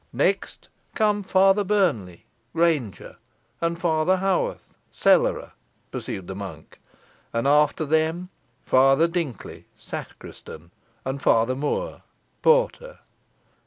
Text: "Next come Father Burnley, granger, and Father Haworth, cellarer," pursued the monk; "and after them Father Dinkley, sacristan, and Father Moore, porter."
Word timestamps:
"Next 0.13 0.67
come 0.95 1.21
Father 1.21 1.63
Burnley, 1.63 2.25
granger, 2.53 3.17
and 3.61 3.77
Father 3.77 4.17
Haworth, 4.17 4.75
cellarer," 4.91 5.51
pursued 5.91 6.25
the 6.25 6.33
monk; 6.33 6.79
"and 7.31 7.47
after 7.47 7.85
them 7.85 8.29
Father 8.65 9.07
Dinkley, 9.07 9.65
sacristan, 9.77 10.71
and 11.05 11.21
Father 11.21 11.53
Moore, 11.55 12.01
porter." 12.41 12.97